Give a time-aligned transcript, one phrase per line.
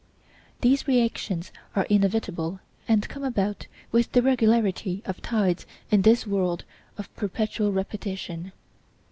[0.61, 6.63] These reactions are inevitable, and come about with the regularity of tides in this world
[6.97, 8.51] of perpetual repetition.